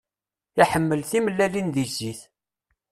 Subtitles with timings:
[0.61, 2.21] Iḥemmel timellalin di zzit.